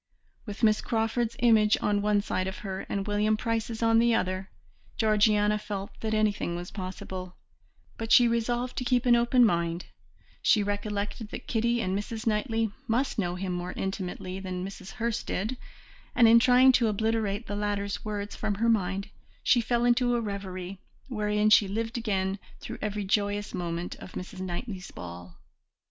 [0.47, 4.49] With Miss Crawford's image on one side of her, and William Price's on the other,
[4.97, 7.35] Georgiana felt that anything was possible,
[7.99, 9.85] but she resolved to keep an open mind;
[10.41, 12.25] she recollected that Kitty and Mrs.
[12.25, 14.93] Knightley must know him more intimately than Mrs.
[14.93, 15.55] Hurst did,
[16.15, 19.11] and in trying to obliterate the latter's words from her mind
[19.43, 20.79] she fell into a reverie,
[21.09, 24.39] wherein she lived again through every joyous moment of Mrs.
[24.39, 25.37] Knightley's ball.